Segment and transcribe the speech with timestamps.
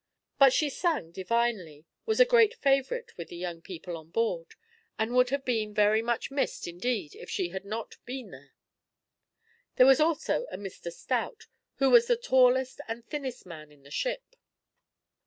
[0.39, 4.55] But she sang divinely, was a great favourite with the young people on board,
[4.97, 8.51] and would have been very much missed indeed if she had not been there.
[9.75, 11.45] There was also a Mr Stout,
[11.75, 14.23] who was the tallest and thinnest man in the ship.